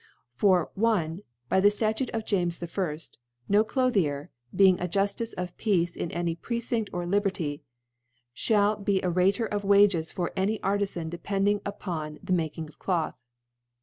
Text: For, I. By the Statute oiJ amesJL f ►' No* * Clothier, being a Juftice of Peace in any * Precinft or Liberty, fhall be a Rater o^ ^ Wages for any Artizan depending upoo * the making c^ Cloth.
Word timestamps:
For, 0.33 0.71
I. 0.83 1.19
By 1.47 1.59
the 1.59 1.69
Statute 1.69 2.09
oiJ 2.11 2.41
amesJL 2.43 2.63
f 2.63 2.75
►' 2.75 3.17
No* 3.47 3.63
* 3.63 3.63
Clothier, 3.63 4.31
being 4.55 4.79
a 4.79 4.87
Juftice 4.87 5.35
of 5.37 5.55
Peace 5.57 5.95
in 5.95 6.09
any 6.09 6.35
* 6.35 6.35
Precinft 6.43 6.89
or 6.91 7.05
Liberty, 7.05 7.61
fhall 8.35 8.83
be 8.83 8.99
a 9.03 9.11
Rater 9.11 9.47
o^ 9.51 9.59
^ 9.59 9.63
Wages 9.63 10.11
for 10.11 10.31
any 10.35 10.57
Artizan 10.63 11.11
depending 11.11 11.59
upoo 11.67 12.17
* 12.21 12.23
the 12.25 12.33
making 12.33 12.65
c^ 12.69 12.77
Cloth. 12.79 13.13